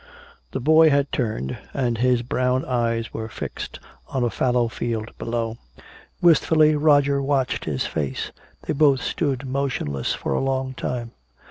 The 0.49 0.59
boy 0.59 0.89
had 0.89 1.11
turned 1.11 1.59
and 1.75 1.99
his 1.99 2.23
brown 2.23 2.65
eyes 2.65 3.13
were 3.13 3.29
fixed 3.29 3.79
on 4.07 4.23
a 4.23 4.31
fallow 4.31 4.67
field 4.67 5.15
below. 5.19 5.59
Wistfully 6.23 6.75
Roger 6.75 7.21
watched 7.21 7.65
his 7.65 7.85
face. 7.85 8.31
They 8.63 8.73
both 8.73 9.03
stood 9.03 9.45
motionless 9.45 10.15
for 10.15 10.33
a 10.33 10.41
long 10.41 10.73
time. 10.73 11.11